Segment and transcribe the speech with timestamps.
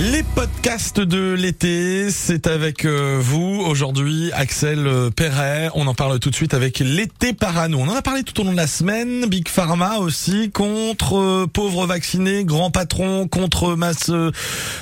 [0.00, 5.68] Les podcasts de l'été, c'est avec euh, vous aujourd'hui, Axel euh, Perret.
[5.74, 7.76] On en parle tout de suite avec l'été parano.
[7.78, 9.26] On en a parlé tout au long de la semaine.
[9.26, 14.10] Big Pharma aussi contre euh, pauvres vaccinés, grands patrons contre masse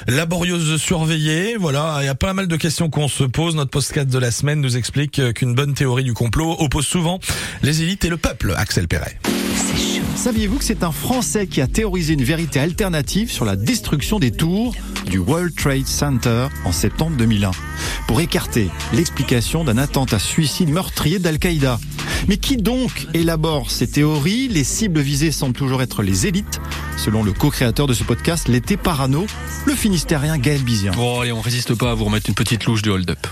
[0.07, 1.57] laborieuse surveillée.
[1.57, 3.57] Voilà, il y a pas mal de questions qu'on se pose.
[3.57, 7.19] Notre podcast de la semaine nous explique qu'une bonne théorie du complot oppose souvent
[7.65, 8.55] les élites et le peuple.
[8.57, 9.19] Axel Perret.
[10.19, 14.33] Saviez-vous que c'est un Français qui a théorisé une vérité alternative sur la destruction des
[14.33, 14.75] tours
[15.09, 17.53] du World Trade Center en septembre 2001
[18.09, 21.79] pour écarter l'explication d'un attentat suicide meurtrier d'Al-Qaïda
[22.27, 24.49] Mais qui donc élabore ces théories?
[24.49, 26.61] Les cibles visées semblent toujours être les élites,
[26.97, 29.25] selon le co-créateur de ce podcast, l'été parano,
[29.67, 30.91] le Finistérien Gaël Bizien.
[30.97, 33.25] Bon, allez, on résiste pas à vous remettre une petite louche de hold-up.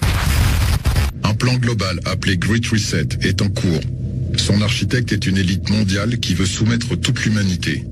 [1.24, 3.80] Un plan global appelé Great Reset est en cours.
[4.36, 7.84] Son architecte est une élite mondiale qui veut soumettre toute l'humanité.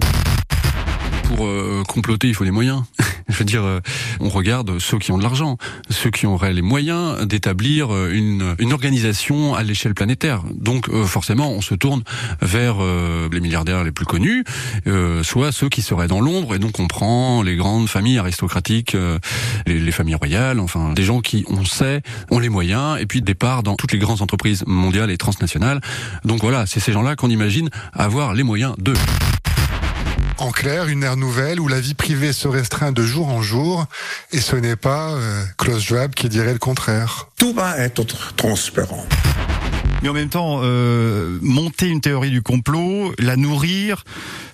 [1.25, 2.83] Pour euh, comploter, il faut des moyens.
[3.29, 3.81] Je veux dire, euh,
[4.21, 5.57] on regarde ceux qui ont de l'argent,
[5.91, 10.43] ceux qui auraient les moyens d'établir euh, une, une organisation à l'échelle planétaire.
[10.55, 12.03] Donc euh, forcément, on se tourne
[12.43, 12.77] vers
[13.31, 14.45] les milliardaires les plus connus,
[15.23, 18.97] soit ceux qui seraient dans l'ombre, et donc on prend les grandes familles aristocratiques,
[19.67, 23.23] les, les familles royales, enfin des gens qui, on sait, ont les moyens, et puis
[23.23, 25.81] des parts dans toutes les grandes entreprises mondiales et transnationales.
[26.25, 28.95] Donc voilà, c'est ces gens-là qu'on imagine avoir les moyens d'eux.
[30.39, 33.87] En clair, une ère nouvelle où la vie privée se restreint de jour en jour,
[34.33, 37.29] et ce n'est pas euh, Klaus Schwab qui dirait le contraire.
[37.39, 39.07] Tout va être transparent.
[40.03, 44.05] Mais en même temps, euh, monter une théorie du complot, la nourrir,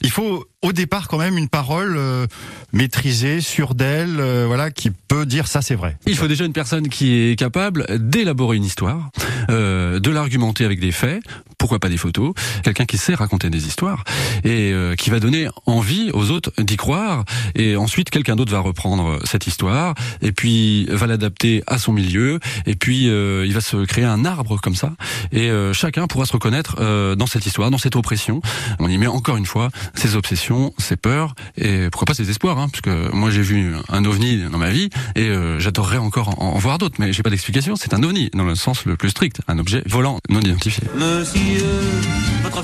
[0.03, 2.27] il faut au départ quand même une parole euh,
[2.72, 5.97] maîtrisée, sûre d'elle, euh, voilà, qui peut dire ça c'est vrai.
[6.06, 9.11] Il faut déjà une personne qui est capable d'élaborer une histoire,
[9.50, 11.22] euh, de l'argumenter avec des faits,
[11.61, 12.33] pourquoi pas des photos,
[12.64, 14.02] quelqu'un qui sait raconter des histoires
[14.44, 17.24] et euh, qui va donner envie aux autres d'y croire
[17.55, 22.41] et ensuite quelqu'un d'autre va reprendre cette histoire et puis va l'adapter à son milieu
[22.67, 24.95] et puis euh, il va se créer un arbre comme ça
[25.33, 28.40] et euh, chacun pourra se reconnaître euh, dans cette histoire, dans cette oppression.
[28.79, 32.58] On y met encore une fois ses obsessions, ses peurs et pourquoi pas ses espoirs
[32.58, 36.42] hein, parce que moi j'ai vu un ovni dans ma vie et euh, j'adorerais encore
[36.42, 39.11] en, voir d'autres mais j'ai pas d'explication, c'est un ovni dans le sens le plus
[39.11, 40.84] strict, un objet volant non identifié.
[40.96, 41.64] Monsieur,
[42.42, 42.61] votre.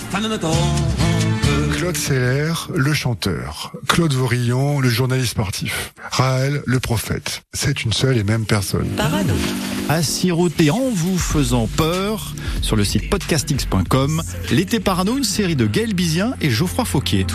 [1.77, 3.73] Claude Seller, le chanteur.
[3.87, 5.93] Claude Vorillon, le journaliste sportif.
[6.11, 7.43] Raël, le prophète.
[7.53, 8.89] C'est une seule et même personne.
[9.89, 14.23] à siroter en vous faisant peur sur le site podcastx.com.
[14.51, 17.27] L'été parano, une série de Gaël Bizien et Geoffroy Fauquier.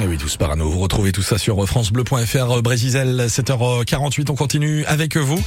[0.00, 0.70] Eh oui, tous parano.
[0.70, 4.30] Vous retrouvez tout ça sur francebleu.fr, Brésisel, 7h48.
[4.30, 5.42] On continue avec vous.